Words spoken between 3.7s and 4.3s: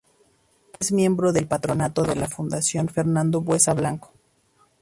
Blanco.